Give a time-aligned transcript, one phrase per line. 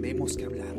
[0.00, 0.74] tenemos que hablar.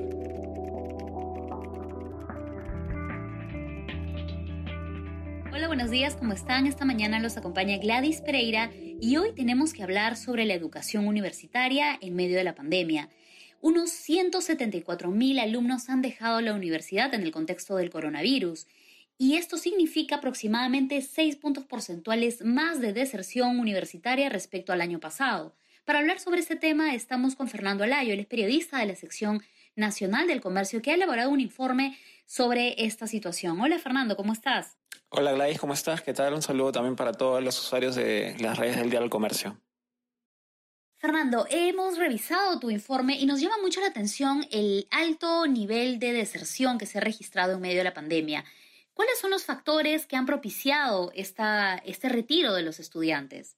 [5.54, 6.66] Hola, buenos días, ¿cómo están?
[6.66, 12.00] Esta mañana los acompaña Gladys Pereira y hoy tenemos que hablar sobre la educación universitaria
[12.02, 13.10] en medio de la pandemia.
[13.62, 18.66] Unos 174 mil alumnos han dejado la universidad en el contexto del coronavirus
[19.20, 25.54] y esto significa aproximadamente 6 puntos porcentuales más de deserción universitaria respecto al año pasado.
[25.86, 29.42] Para hablar sobre este tema estamos con Fernando Alayo, él es periodista de la sección
[29.76, 33.60] nacional del comercio que ha elaborado un informe sobre esta situación.
[33.60, 34.78] Hola Fernando, ¿cómo estás?
[35.10, 36.02] Hola Gladys, ¿cómo estás?
[36.02, 36.34] ¿Qué tal?
[36.36, 39.60] Un saludo también para todos los usuarios de las redes del Día del Comercio.
[41.00, 46.14] Fernando, hemos revisado tu informe y nos llama mucho la atención el alto nivel de
[46.14, 48.46] deserción que se ha registrado en medio de la pandemia.
[48.94, 53.58] ¿Cuáles son los factores que han propiciado esta, este retiro de los estudiantes?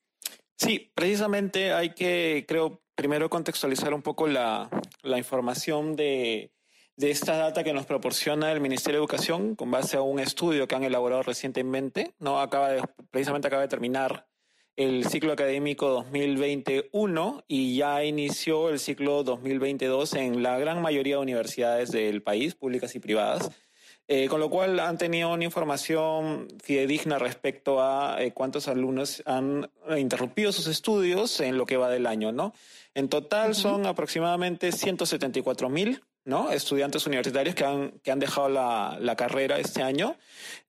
[0.56, 4.70] Sí, precisamente hay que, creo, primero contextualizar un poco la,
[5.02, 6.54] la información de,
[6.96, 10.68] de esta data que nos proporciona el Ministerio de Educación con base a un estudio
[10.68, 12.40] que han elaborado recientemente, ¿no?
[12.40, 12.70] Acaba
[13.10, 14.28] precisamente acaba de terminar
[14.76, 21.22] el ciclo académico 2021 y ya inició el ciclo 2022 en la gran mayoría de
[21.22, 23.52] universidades del país, públicas y privadas.
[24.08, 29.70] Eh, con lo cual han tenido una información fidedigna respecto a eh, cuántos alumnos han
[29.98, 32.54] interrumpido sus estudios en lo que va del año, ¿no?
[32.96, 36.52] En total son aproximadamente 174 mil ¿no?
[36.52, 40.18] estudiantes universitarios que han, que han dejado la, la carrera este año,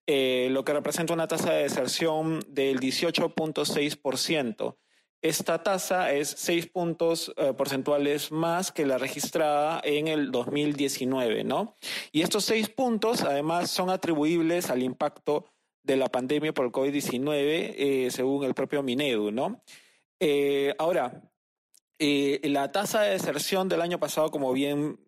[0.06, 4.76] eh, lo que representa una tasa de deserción del 18.6%.
[5.24, 11.76] Esta tasa es seis puntos eh, porcentuales más que la registrada en el 2019, ¿no?
[12.12, 15.46] Y estos seis puntos, además, son atribuibles al impacto
[15.82, 19.62] de la pandemia por el COVID-19, eh, según el propio Minedu, ¿no?
[20.78, 21.22] ahora,
[21.98, 24.98] la tasa de deserción del año pasado, como bien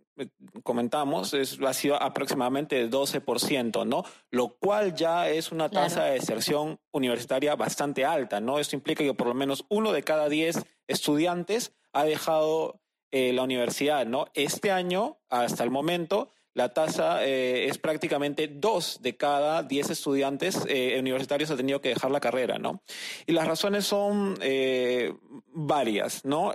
[0.63, 4.05] comentamos, es, ha sido aproximadamente 12%, ¿no?
[4.31, 8.59] Lo cual ya es una tasa de deserción universitaria bastante alta, ¿no?
[8.59, 13.43] Esto implica que por lo menos uno de cada diez estudiantes ha dejado eh, la
[13.43, 14.27] universidad, ¿no?
[14.35, 20.59] Este año, hasta el momento, la tasa eh, es prácticamente dos de cada diez estudiantes
[20.67, 22.83] eh, universitarios han tenido que dejar la carrera, ¿no?
[23.27, 25.13] Y las razones son eh,
[25.53, 26.55] varias, ¿no?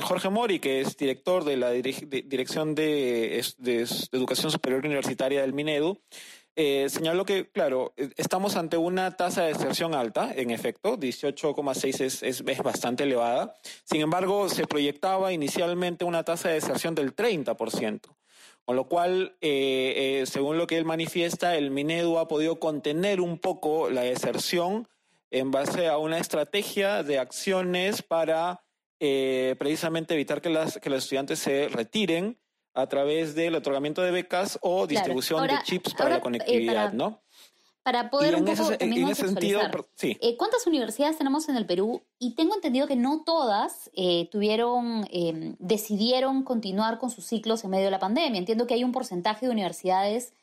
[0.00, 3.38] Jorge Mori, que es director de la Dirección de,
[4.12, 6.00] Educación Superior Universitaria del Minedu,
[6.56, 12.42] señaló que, claro, estamos ante una tasa de deserción alta, en efecto, 18,6 es, es,
[12.46, 13.54] es, bastante elevada.
[13.84, 18.00] Sin embargo, se proyectaba inicialmente una tasa de deserción del 30%.
[18.68, 23.18] Con lo cual, eh, eh, según lo que él manifiesta, el Minedu ha podido contener
[23.22, 24.86] un poco la deserción
[25.30, 28.60] en base a una estrategia de acciones para
[29.00, 32.36] eh, precisamente evitar que, las, que los estudiantes se retiren
[32.74, 37.22] a través del otorgamiento de becas o distribución de chips para la conectividad, ¿no?
[37.88, 38.64] Para poder un poco
[39.14, 39.62] sentido,
[39.94, 40.18] sí.
[40.20, 42.02] Eh, ¿Cuántas universidades tenemos en el Perú?
[42.18, 47.70] Y tengo entendido que no todas eh, tuvieron, em, decidieron continuar con sus ciclos en
[47.70, 48.38] medio de la pandemia.
[48.38, 50.34] Entiendo que hay un porcentaje de universidades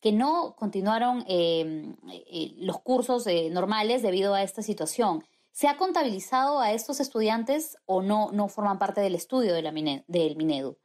[0.00, 5.24] que no continuaron em, eh, los cursos normales debido a esta situación.
[5.52, 9.72] ¿Se ha contabilizado a estos estudiantes o no, no forman parte del estudio de la
[10.06, 10.78] del Minedu?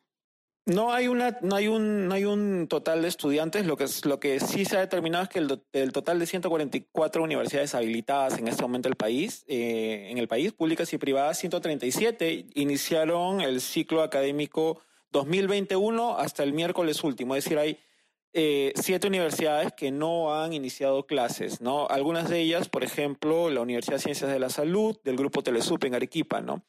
[0.69, 3.65] No hay una, no hay un, no hay un total de estudiantes.
[3.65, 7.73] Lo que, lo que sí se ha determinado es que el, total de 144 universidades
[7.73, 13.41] habilitadas en este momento el país, eh, en el país, públicas y privadas, 137 iniciaron
[13.41, 14.81] el ciclo académico
[15.11, 17.35] 2021 hasta el miércoles último.
[17.35, 17.79] Es decir, hay
[18.33, 21.87] eh, siete universidades que no han iniciado clases, ¿no?
[21.87, 25.83] Algunas de ellas, por ejemplo, la Universidad de Ciencias de la Salud, del Grupo Telesup
[25.85, 26.63] en Arequipa, ¿no?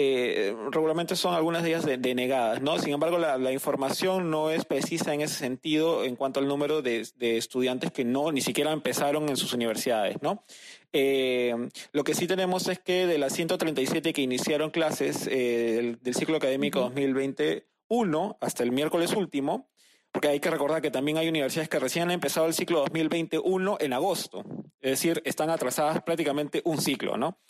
[0.00, 2.78] Eh, regularmente son algunas de ellas denegadas, ¿no?
[2.78, 7.00] Sin embargo, la, información no es precisa en ese sentido en cuanto al número de,
[7.18, 10.44] estudiantes que no ni siquiera empezaron en sus universidades, ¿no?
[10.92, 11.52] Eh,
[11.90, 16.36] lo que sí tenemos es que de las 137 que iniciaron clases eh, del, ciclo
[16.36, 19.68] académico 2021 hasta el miércoles último,
[20.12, 23.78] porque hay que recordar que también hay universidades que recién han empezado el ciclo 2021
[23.80, 24.44] en agosto,
[24.80, 27.40] es decir, están atrasadas prácticamente un ciclo, ¿no?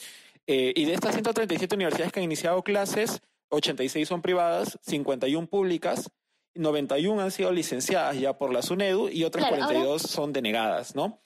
[0.50, 6.10] Eh, y de estas 137 universidades que han iniciado clases, 86 son privadas, 51 públicas,
[6.54, 11.20] 91 han sido licenciadas ya por la SUNEDU y otras 42 son denegadas, ¿no?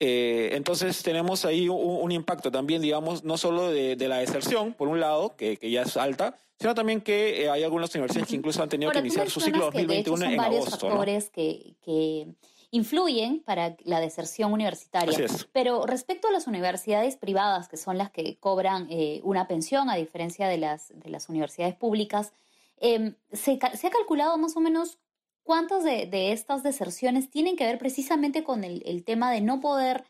[0.00, 4.98] Eh, entonces tenemos ahí un, impacto también, digamos, no solo de, la deserción, por un
[4.98, 8.68] lado, que, ya es alta, sino también que eh, hay algunas universidades que incluso han
[8.68, 12.26] tenido que iniciar su ciclo 2021 son en varios factores que, que
[12.74, 15.16] influyen para la deserción universitaria.
[15.52, 19.96] Pero respecto a las universidades privadas, que son las que cobran eh, una pensión, a
[19.96, 22.32] diferencia de las, de las universidades públicas,
[22.78, 24.98] Em, se, ha calculado más o menos
[25.42, 30.04] cuántas de, estas deserciones tienen que ver precisamente con el tema de no poder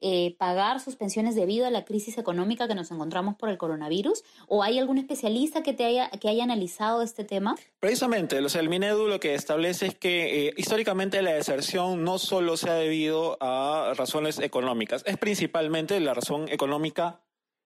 [0.00, 4.24] eh, pagar sus pensiones debido a la crisis económica que nos encontramos por el coronavirus?
[4.48, 7.56] ¿O hay algún especialista que, te haya, que haya analizado este tema?
[7.80, 12.18] Precisamente, o sea, el Minedu lo que establece es que eh, históricamente la deserción no
[12.18, 17.20] solo se ha debido a razones económicas, es principalmente la razón económica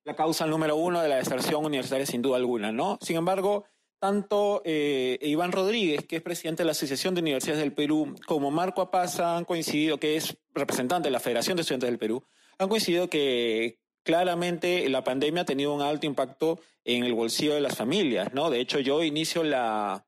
[0.04, 2.98] la causa número uno de la deserción universitaria sin duda alguna, ¿no?
[3.00, 3.64] Sin embargo,
[4.04, 8.50] tanto eh, Iván Rodríguez, que es presidente de la Asociación de Universidades del Perú, como
[8.50, 12.22] Marco Apaza han coincidido, que es representante de la Federación de Estudiantes del Perú,
[12.58, 17.62] han coincidido que claramente la pandemia ha tenido un alto impacto en el bolsillo de
[17.62, 18.50] las familias, ¿no?
[18.50, 20.04] De hecho, yo inicio la,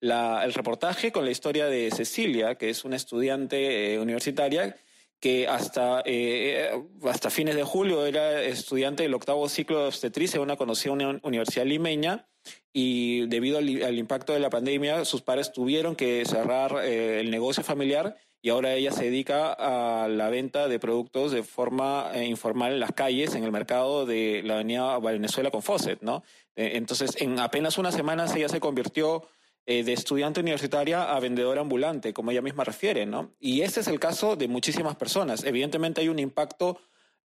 [0.00, 4.76] el reportaje con la historia de Cecilia, que es una estudiante eh, universitaria
[5.18, 6.70] que hasta, eh,
[7.10, 10.92] hasta fines de julio era estudiante del octavo ciclo de obstetricia en una conocida
[11.24, 12.28] universidad limeña
[12.72, 17.62] y debido al, impacto de la pandemia, sus padres tuvieron que cerrar eh, el negocio
[17.62, 22.72] familiar y ahora ella se dedica a la venta de productos de forma eh, informal
[22.72, 26.24] en las calles, en el mercado de la avenida Venezuela con Fawcett, ¿no?
[26.56, 29.28] Eh, entonces, en apenas unas semanas ella se convirtió
[29.64, 33.30] de estudiante universitaria a vendedora ambulante, como ella misma refiere, ¿no?
[33.38, 35.44] Y este es el caso de muchísimas personas.
[35.44, 36.80] Evidentemente hay un impacto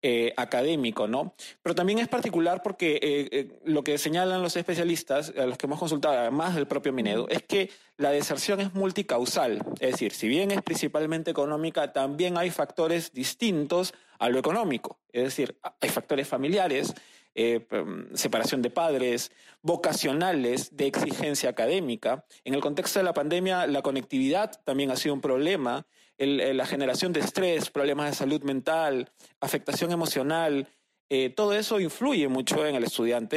[0.06, 1.32] eh, académico, ¿no?
[1.62, 5.64] Pero también es particular porque eh, eh, lo que señalan los especialistas, a los que
[5.64, 9.64] hemos consultado, además del propio Minedo, es que la deserción es multicausal.
[9.80, 14.98] Es decir, si bien es principalmente económica, también hay factores distintos a lo económico.
[15.10, 16.92] Es decir, hay factores familiares,
[17.34, 19.32] mm, separación de padres,
[19.62, 22.24] vocacionales, de exigencia académica.
[22.44, 25.86] En el contexto de la pandemia, la conectividad también ha sido un problema
[26.16, 29.10] eh, la generación de estrés, problemas de salud mental,
[29.40, 30.68] afectación emocional,
[31.10, 33.36] eh, todo eso influye mucho en el estudiante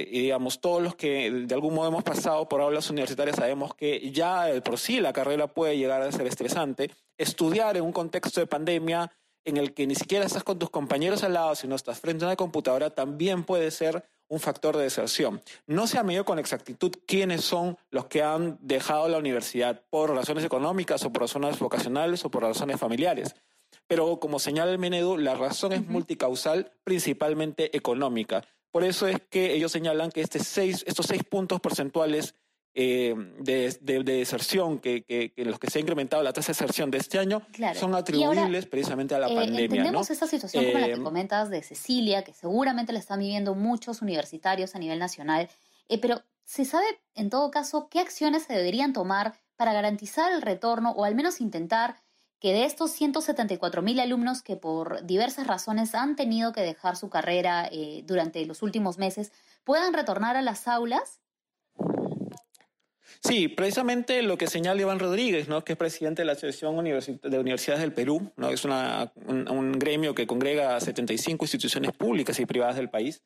[0.00, 3.74] eh, y digamos, todos los que de algún modo hemos pasado por aulas universitarias sabemos
[3.74, 6.90] que ya por sí la carrera puede llegar a ser estresante.
[7.16, 9.12] Estudiar en un contexto de pandemia
[9.46, 12.28] en el que ni siquiera estás con tus compañeros al lado, sino estás frente a
[12.28, 15.40] una computadora, también puede ser un factor de deserción.
[15.66, 20.14] No se ha medido con exactitud quiénes son los que han dejado la universidad por
[20.14, 23.36] razones económicas o por razones vocacionales o por razones familiares.
[23.86, 28.42] Pero como señala el Menedo, la razón es multicausal, principalmente económica.
[28.72, 32.34] Por eso es que ellos señalan que este estos seis puntos porcentuales
[32.78, 36.98] eh, de, deserción, que, que, los que se ha incrementado la tasa de deserción de
[36.98, 37.40] este año,
[37.74, 39.64] son atribuibles precisamente a la eh, pandemia.
[39.64, 43.54] Entendemos esta situación como la que eh, comentas de Cecilia, que seguramente la están viviendo
[43.54, 45.48] muchos universitarios a nivel nacional,
[46.02, 46.84] pero ¿se sabe
[47.14, 51.40] en todo caso qué acciones se deberían tomar para garantizar el retorno o al menos
[51.40, 51.96] intentar
[52.40, 57.08] que de estos 174 mil alumnos que por diversas razones han tenido que dejar su
[57.08, 57.70] carrera
[58.04, 59.32] durante los últimos meses
[59.64, 61.20] puedan retornar a las aulas
[63.20, 65.64] Sí, precisamente lo que señala Iván Rodríguez, ¿no?
[65.64, 68.50] que es presidente de la Asociación de Universidades del Perú, ¿no?
[68.50, 73.22] es un, gremio que congrega a 75 instituciones públicas y privadas del país.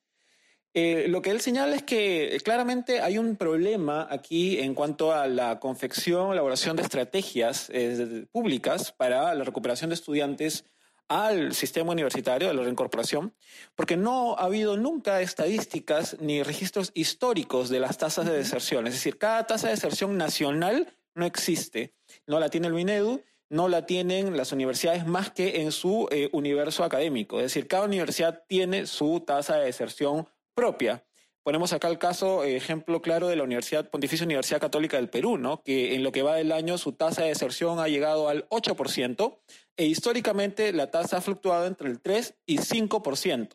[0.72, 5.26] Eh, lo que él señala es que claramente hay un problema aquí en cuanto a
[5.26, 10.64] la confección, elaboración de estrategias eh, públicas para la recuperación de estudiantes
[11.10, 13.34] al sistema universitario de la reincorporación,
[13.74, 18.86] porque no ha habido nunca estadísticas ni registros históricos de las tasas de deserción.
[18.86, 21.94] Es decir, cada tasa de deserción nacional no existe.
[22.28, 26.28] No la tiene el Minedu, no la tienen las universidades más que en su eh,
[26.32, 27.38] universo académico.
[27.38, 31.04] Es decir, cada universidad tiene su tasa de deserción propia.
[31.42, 35.62] Ponemos acá el caso, ejemplo claro de la Universidad Pontificia Universidad Católica del Perú, ¿no?
[35.62, 39.38] que en lo que va del año su tasa de deserción ha llegado al 8%,
[39.76, 43.48] e históricamente la tasa ha fluctuado entre el 3 y 5%.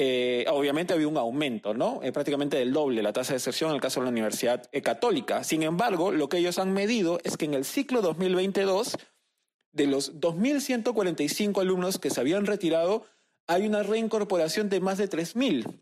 [0.00, 2.00] Eh, obviamente había un aumento, ¿no?
[2.04, 4.80] Eh, prácticamente del doble la tasa de deserción en el caso de la Universidad eh,
[4.80, 5.42] Católica.
[5.42, 8.96] Sin embargo, lo que ellos han medido es que en el ciclo 2022,
[9.72, 13.06] de los 2.145 alumnos que se habían retirado,
[13.48, 15.80] hay una reincorporación de más de 3.000.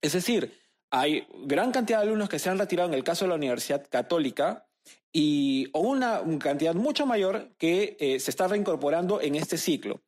[0.00, 0.54] Es decir,
[0.90, 3.86] hay gran cantidad de alumnos que se han retirado en el caso de la Universidad
[3.88, 4.66] Católica,
[5.12, 10.02] y o una cantidad mucho mayor que eh, se está reincorporando en este ciclo.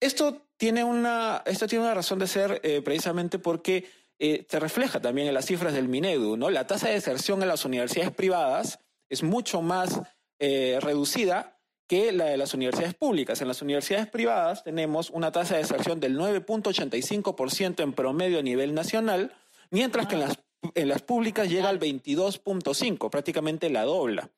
[0.00, 3.86] Esto tiene una, esto tiene una razón de ser eh, precisamente porque
[4.18, 6.36] eh, se refleja también en las cifras del Minedu.
[6.36, 10.00] La tasa de deserción en las universidades privadas es mucho más
[10.38, 13.40] reducida que la de las universidades públicas.
[13.40, 18.74] En las universidades privadas tenemos una tasa de deserción del 9.85% en promedio a nivel
[18.74, 19.32] nacional,
[19.74, 20.38] mientras que en las
[20.74, 24.30] en las públicas llega al 22.5, prácticamente la dobla.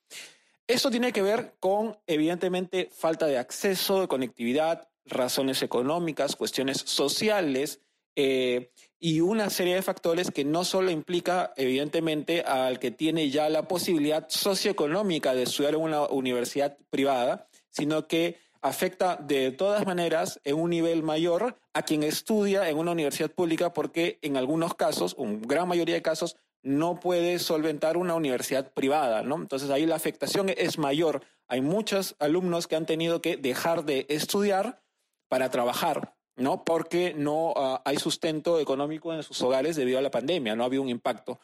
[0.67, 7.81] Esto tiene que ver con, evidentemente, falta de acceso, de conectividad, razones económicas, cuestiones sociales,
[8.17, 13.51] Eh, y una serie de factores que no solo implica, evidentemente, al que tiene ya
[13.51, 20.41] la posibilidad socioeconómica de estudiar en una universidad privada, sino que afecta de todas maneras
[20.45, 25.15] en un nivel mayor a quien estudia en una universidad pública porque en algunos casos,
[25.19, 29.37] en gran mayoría de casos, no puede solventar una universidad privada, ¿no?
[29.37, 31.23] Entonces ahí la afectación es mayor.
[31.47, 34.83] Hay muchos alumnos que han tenido que dejar de estudiar
[35.29, 36.65] para trabajar, ¿no?
[36.65, 40.67] Porque no ah, hay sustento económico en sus hogares debido a la pandemia, no ha
[40.67, 41.39] habido un impacto.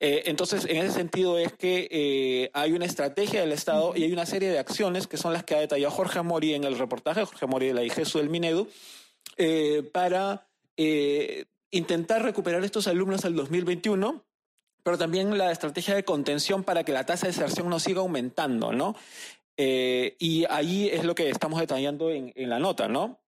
[0.00, 4.12] Eh, entonces, en ese sentido es que eh, hay una estrategia del Estado y hay
[4.12, 7.24] una serie de acciones que son las que ha detallado Jorge Mori en el reportaje,
[7.24, 8.68] Jorge Mori de la IGESU del Minedu,
[9.36, 10.46] eh, para
[11.70, 14.24] intentar recuperar estos alumnos al 2021
[14.88, 18.72] pero también la estrategia de contención para que la tasa de deserción no siga aumentando,
[18.72, 18.96] ¿no?
[19.58, 23.20] Eh, y ahí es lo que estamos detallando en, la nota, ¿no?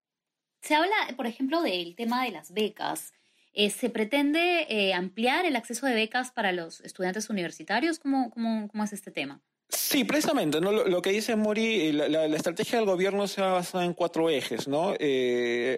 [0.63, 3.13] Se habla, por ejemplo, del tema de las becas.
[3.53, 7.99] Eh, ¿Se pretende eh, ampliar el acceso de becas para los estudiantes universitarios?
[7.99, 9.41] ¿Cómo, cómo, cómo es este tema?
[9.69, 10.73] Sí, precisamente, ¿no?
[10.73, 14.95] Lo, que dice Mori, la, estrategia del gobierno se ha basado en cuatro ejes, ¿no?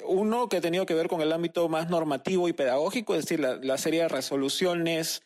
[0.07, 3.41] uno que ha tenido que ver con el ámbito más normativo y pedagógico, es decir,
[3.41, 5.23] la serie de resoluciones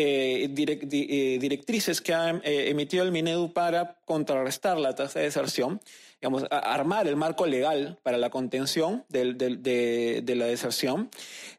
[0.00, 5.80] eh, eh, directrices que ha eh, emitido el Minedu para contrarrestar la tasa de deserción,
[6.20, 9.24] digamos, armar el marco legal para la contención de,
[10.36, 11.10] la deserción.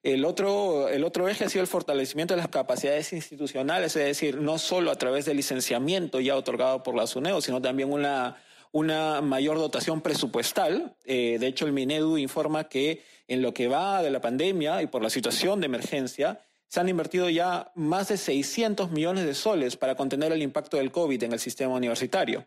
[0.04, 4.40] El otro, el otro eje ha sido el fortalecimiento de las capacidades institucionales, es decir,
[4.40, 8.38] no solo a través del licenciamiento ya otorgado por la SUNEO, sino también una,
[8.72, 10.96] una mayor dotación presupuestal.
[11.06, 15.04] de hecho, el Minedu informa que en lo que va de la pandemia y por
[15.04, 19.96] la situación de emergencia, se han invertido ya más de 600 millones de soles para
[19.96, 22.46] contener el impacto del COVID en el sistema universitario.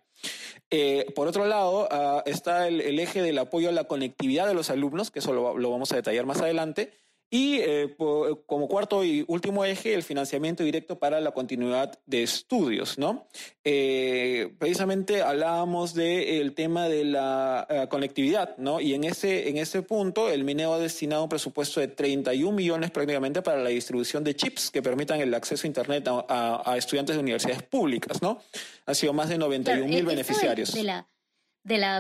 [0.71, 4.71] Eh, por otro lado, ah, está el, eje del apoyo a la conectividad de los
[4.71, 6.93] alumnos, que eso lo vamos a detallar más adelante,
[7.35, 7.97] y eh,
[8.45, 13.27] como cuarto y último eje, el financiamiento directo para la continuidad de estudios, ¿no?
[13.65, 18.83] Eh, precisamente hablábamos del tema de la eh, conectividad, ¿no?
[18.83, 22.91] Y en ese, en ese punto, el MINEO ha destinado un presupuesto de 31 millones
[22.91, 27.23] prácticamente para la distribución de chips que permitan el acceso a Internet a, estudiantes de
[27.23, 28.43] universidades públicas, ¿no?
[28.85, 31.09] Ha sido más de 91 mil beneficiarios de la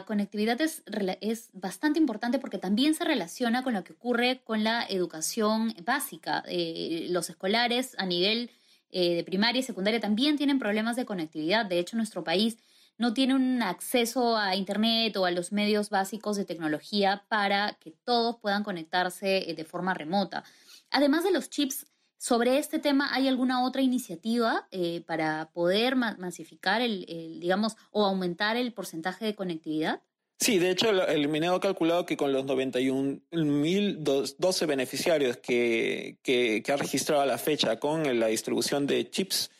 [0.07, 0.83] conectividad es,
[1.21, 6.43] es, bastante importante porque también se relaciona con lo que ocurre con la educación básica.
[6.47, 8.51] Eh, los escolares a nivel
[8.91, 11.67] eh, de primaria y secundaria también tienen problemas de conectividad.
[11.67, 12.59] De hecho, nuestro país
[12.99, 17.93] no tiene un acceso a Internet o a los medios básicos de tecnología para que
[18.05, 20.45] todos puedan conectarse eh, de forma remota.
[20.91, 21.87] Además de los chips
[22.23, 27.05] sobre este tema, ¿hay alguna otra iniciativa eh, para poder masificar el,
[27.41, 30.03] digamos, o aumentar el porcentaje de conectividad?
[30.39, 36.77] Sí, de hecho, el, Mineo ha calculado que con los 91.012 beneficiarios que, que, ha
[36.77, 39.51] registrado a la fecha con la distribución de chips,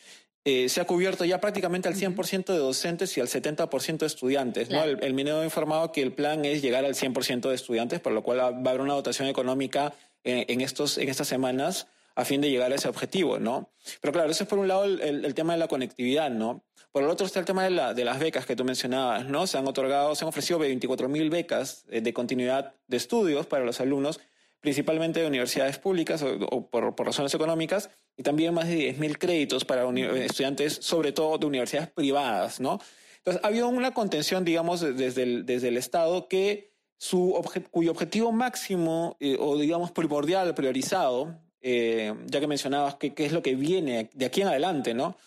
[0.45, 4.69] eh, se ha cubierto ya prácticamente al 100% de docentes y al 70% de estudiantes.
[4.69, 4.85] ¿no?
[4.85, 8.13] El, el, Mineo ha informado que el plan es llegar al 100% de estudiantes, por
[8.13, 9.93] lo cual va a haber una dotación económica
[10.23, 13.71] eh, en, estos, en estas semanas a fin de llegar a ese objetivo, ¿no?
[14.01, 16.63] Pero claro, eso es por un lado el, tema de la conectividad, ¿no?
[16.91, 19.47] Por el otro está el tema de, la, de, las becas que tú mencionabas, ¿no?
[19.47, 23.65] Se han otorgado, se han ofrecido 24 mil becas eh, de continuidad de estudios para
[23.65, 24.19] los alumnos,
[24.59, 29.65] principalmente de universidades públicas o, por, razones económicas, y también más de 10 mil créditos
[29.65, 29.89] para
[30.19, 32.79] estudiantes, sobre todo de universidades privadas, ¿no?
[33.17, 37.41] Entonces, ha habido una contención, digamos, desde el, desde el Estado que su
[37.71, 43.41] cuyo objetivo máximo eh, o, digamos, primordial, priorizado, eh, ya que mencionabas qué es lo
[43.41, 45.17] que viene de aquí en adelante, ¿no?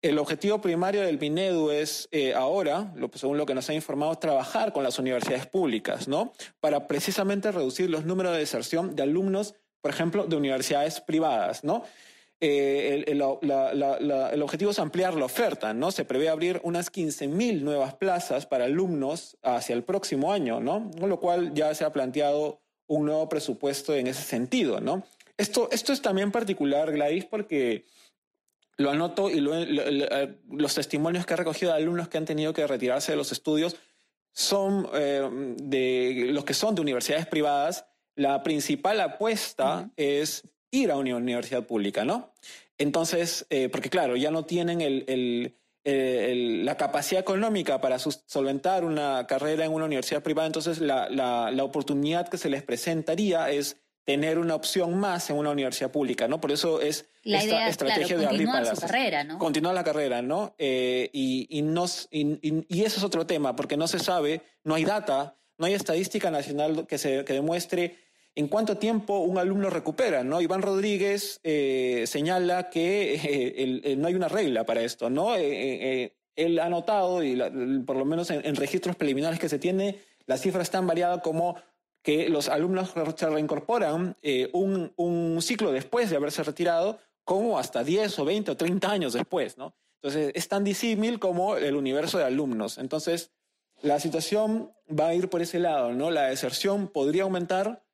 [0.00, 4.72] El objetivo primario del Minedu es eh, ahora, según lo que nos ha informado, trabajar
[4.72, 6.32] con las universidades públicas, ¿no?
[6.60, 11.82] Para precisamente reducir los números de deserción de alumnos, por ejemplo, de universidades privadas, ¿no?
[12.40, 15.90] Eh, el, el, objetivo es ampliar la oferta, ¿no?
[15.90, 20.92] Se prevé abrir unas 15.000 nuevas plazas para alumnos hacia el próximo año, ¿no?
[21.00, 25.02] Con lo cual ya se ha planteado un nuevo presupuesto en ese sentido, ¿no?
[25.38, 27.86] Esto, esto es también particular, Gladys, porque
[28.76, 32.66] lo anoto y eh, los testimonios que he recogido de alumnos que han tenido que
[32.66, 33.76] retirarse de los estudios
[34.32, 37.86] son eh, de los que son de universidades privadas.
[38.16, 40.42] La principal apuesta es
[40.72, 42.32] ir a una universidad pública, ¿no?
[42.76, 45.54] Entonces, eh, porque claro, ya no tienen
[45.84, 52.28] la capacidad económica para solventar una carrera en una universidad privada, entonces la, la oportunidad
[52.28, 53.76] que se les presentaría es
[54.08, 56.40] tener una opción más en una universidad pública, ¿no?
[56.40, 59.38] Por eso es esta estrategia de abrir para su carrera, ¿no?
[59.38, 60.54] Continuar la carrera, ¿no?
[60.56, 62.38] Eh, y, y, nos, y,
[62.74, 66.30] y, eso es otro tema, porque no se sabe, no hay data, no hay estadística
[66.30, 67.98] nacional que, se, que demuestre
[68.34, 70.40] en cuánto tiempo un alumno recupera, ¿no?
[70.40, 75.34] Iván Rodríguez eh, señala que eh, no hay una regla para esto, ¿no?
[75.36, 77.36] Él ha notado, y
[77.84, 81.56] por lo menos en, registros preliminares que se tiene, las cifras están variadas como
[82.08, 84.16] que los alumnos se reincorporan
[84.54, 89.12] un, un, ciclo después de haberse retirado, como hasta 10 o 20 o 30 años
[89.12, 89.74] después, ¿no?
[89.96, 92.78] Entonces, es tan disímil como el universo de alumnos.
[92.78, 93.30] Entonces,
[93.82, 96.10] la situación va a ir por ese lado, ¿no?
[96.10, 97.84] La deserción podría aumentar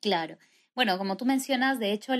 [0.00, 0.38] Claro.
[0.74, 2.14] Bueno, como tú mencionas, de hecho,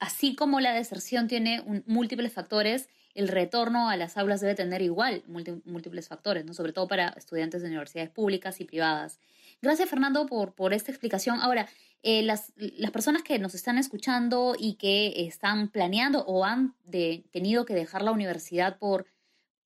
[0.00, 5.22] así como la deserción tiene múltiples factores, el retorno a las aulas debe tener igual
[5.64, 6.54] múltiples factores, ¿no?
[6.54, 9.20] sobre todo para estudiantes de universidades públicas y privadas.
[9.62, 11.40] Gracias, Fernando, por, por esta explicación.
[11.40, 11.68] Ahora,
[12.02, 16.74] eh, las, las, personas que nos están escuchando y que están planeando o han
[17.30, 19.06] tenido que dejar la universidad por,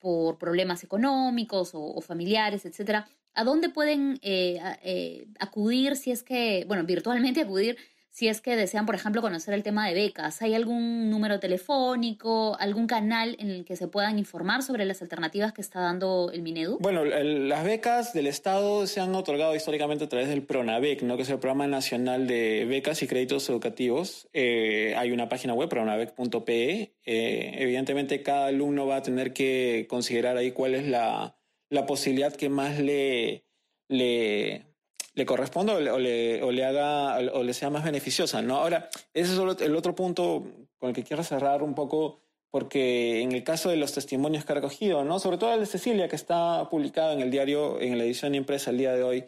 [0.00, 6.22] por problemas económicos o, o familiares, etcétera, ¿A dónde pueden eh, eh, acudir si es
[6.22, 7.76] que, bueno, virtualmente acudir
[8.14, 10.40] si es que desean, por ejemplo, conocer el tema de becas?
[10.40, 15.52] ¿Hay algún número telefónico, algún canal en el que se puedan informar sobre las alternativas
[15.52, 16.78] que está dando el Minedu?
[16.80, 21.16] Bueno, las becas del Estado se han otorgado históricamente a través del PRONAVEC, ¿no?
[21.16, 24.28] que es el Programa Nacional de Becas y Créditos Educativos.
[24.32, 26.94] Eh, hay una página web, pronavec.pe.
[27.04, 31.36] evidentemente, cada alumno va a tener que considerar ahí cuál es la
[31.74, 33.44] la posibilidad que más le,
[33.88, 34.73] le,
[35.14, 38.56] le corresponda o le, haga o le sea más beneficiosa, ¿no?
[38.56, 40.44] Ahora, ese es el otro punto
[40.78, 44.52] con el que quiero cerrar un poco, porque en el caso de los testimonios que
[44.52, 45.18] ha recogido, ¿no?
[45.18, 48.70] Sobre todo el de Cecilia, que está publicado en el diario, en la edición impresa
[48.70, 49.24] el día de hoy,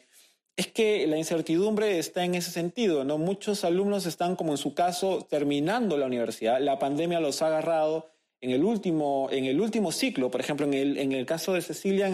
[0.57, 3.19] es que la incertidumbre está en ese sentido, ¿no?
[3.19, 8.11] Muchos alumnos están, como en su caso, terminando la universidad, la pandemia los ha agarrado,
[8.41, 11.63] en el último, en el último ciclo, por ejemplo, en el, en el caso de
[11.63, 12.11] Cecilia,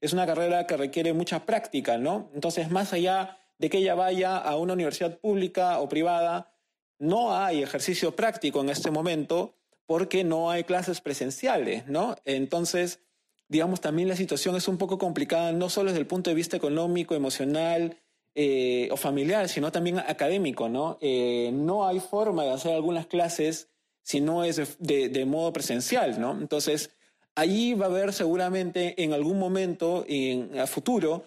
[0.00, 2.30] es una carrera que requiere mucha práctica, ¿no?
[2.34, 6.52] Entonces, más allá de que ella vaya a una universidad pública o privada,
[6.98, 9.54] no hay ejercicio práctico en este momento
[9.86, 12.16] porque no hay clases presenciales, ¿no?
[12.24, 13.00] Entonces,
[13.48, 16.56] digamos, también la situación es un poco complicada, no solo desde el punto de vista
[16.56, 17.96] económico, emocional
[18.34, 20.98] eh, o familiar, sino también académico, ¿no?
[21.00, 23.68] Eh, no hay forma de hacer algunas clases
[24.02, 26.32] si no es de, modo presencial, ¿no?
[26.32, 26.90] Entonces,
[27.34, 31.24] ahí va a haber seguramente en algún momento, en, a futuro,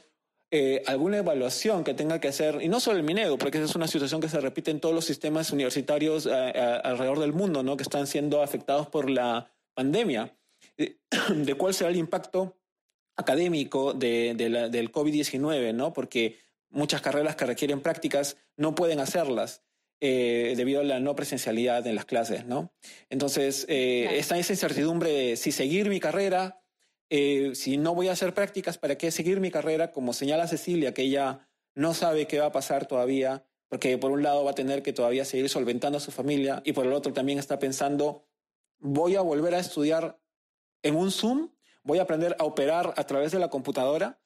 [0.52, 3.76] eh, alguna evaluación que tenga que hacer, y no solo el Minedo, porque esa es
[3.76, 7.76] una situación que se repite en todos los sistemas universitarios eh, alrededor del mundo, ¿no?
[7.76, 10.36] que están siendo afectados por la pandemia,
[10.78, 12.58] de cuál será el impacto
[13.16, 15.94] académico de, del COVID-19, ¿no?
[15.94, 16.38] porque
[16.70, 19.64] muchas carreras que requieren prácticas no pueden hacerlas.
[20.02, 22.74] Eh, debido a la no presencialidad en las clases, ¿no?
[23.10, 26.62] Entonces, eh, está esa incertidumbre de si seguir mi carrera,
[27.10, 29.92] eh, si no voy a hacer prácticas, ¿para qué seguir mi carrera?
[29.92, 34.22] Como señala Cecilia, que ella no sabe qué va a pasar todavía, porque por un
[34.22, 37.14] lado va a tener que todavía seguir solventando a su familia y por el otro
[37.14, 38.26] también está pensando,
[38.80, 40.20] voy a volver a estudiar
[40.84, 41.52] en un Zoom,
[41.84, 44.20] voy a aprender a operar a través de la computadora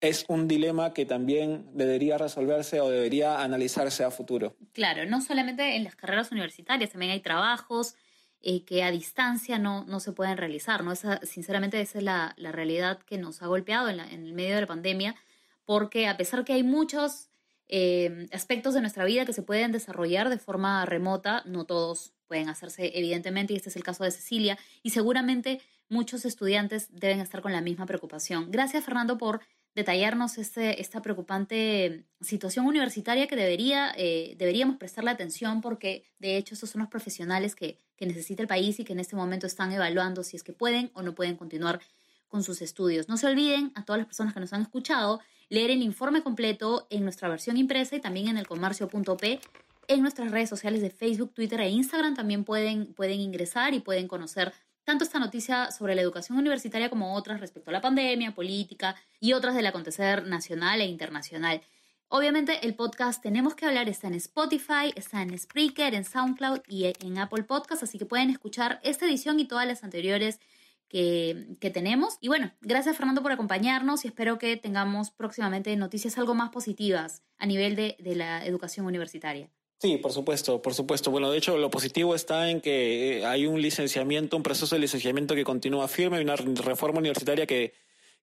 [0.00, 4.56] es un dilema que también debería resolverse o debería analizarse a futuro.
[4.72, 7.96] Claro, no solamente en las carreras universitarias, también hay trabajos
[8.40, 10.84] eh, que a distancia no, no se pueden realizar.
[10.84, 10.92] ¿no?
[10.92, 14.54] Esa, sinceramente, esa es la, la realidad que nos ha golpeado en, en, el medio
[14.54, 15.16] de la pandemia,
[15.64, 17.28] porque a pesar que hay muchos
[17.66, 22.48] eh, aspectos de nuestra vida que se pueden desarrollar de forma remota, no todos pueden
[22.48, 27.42] hacerse, evidentemente, y este es el caso de Cecilia, y seguramente muchos estudiantes deben estar
[27.42, 28.50] con la misma preocupación.
[28.50, 29.40] Gracias, Fernando, por
[29.74, 36.54] detallarnos este, esta preocupante situación universitaria que debería, eh, deberíamos prestarle atención porque de hecho
[36.54, 39.72] estos son los profesionales que, que necesita el país y que en este momento están
[39.72, 41.80] evaluando si es que pueden o no pueden continuar
[42.28, 43.08] con sus estudios.
[43.08, 46.86] No se olviden, a todas las personas que nos han escuchado, leer el informe completo
[46.90, 49.40] en nuestra versión impresa y también en el comercio.p.
[49.88, 54.06] En nuestras redes sociales de Facebook, Twitter e Instagram también pueden, pueden ingresar y pueden
[54.06, 54.52] conocer
[54.88, 59.34] tanto esta noticia sobre la educación universitaria como otras respecto a la pandemia, política y
[59.34, 61.60] otras del acontecer nacional e internacional.
[62.08, 66.90] Obviamente el podcast Tenemos que hablar está en Spotify, está en Spreaker, en SoundCloud y
[67.00, 70.40] en Apple Podcast, así que pueden escuchar esta edición y todas las anteriores
[70.88, 72.16] que, tenemos.
[72.22, 77.22] Y bueno, gracias Fernando por acompañarnos y espero que tengamos próximamente noticias algo más positivas
[77.36, 79.50] a nivel de la educación universitaria.
[79.80, 81.10] Sí, por supuesto, por supuesto.
[81.10, 84.80] Bueno, de hecho, lo positivo está en que eh, hay un licenciamiento, un proceso de
[84.80, 87.74] licenciamiento que continúa firme, y una reforma universitaria que,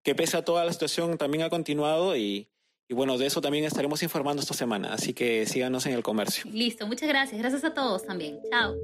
[0.04, 2.50] que pese a toda la situación también ha continuado y,
[2.89, 6.44] y bueno, de eso también estaremos informando esta semana, así que síganos en el comercio.
[6.52, 7.39] Listo, muchas gracias.
[7.39, 8.39] Gracias a todos también.
[8.52, 8.76] Chao.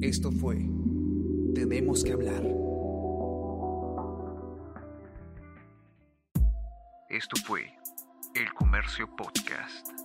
[0.00, 0.56] Esto fue
[1.54, 2.42] Tenemos que hablar.
[7.10, 7.72] Esto fue
[8.34, 10.03] El Comercio Podcast.